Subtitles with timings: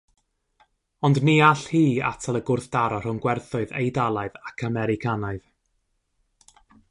[1.09, 5.47] Ond ni all hi atal y gwrthdaro rhwng gwerthoedd Eidalaidd ac Americanaidd.